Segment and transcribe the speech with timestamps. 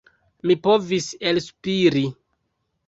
[0.51, 2.05] Mi povis elspiri.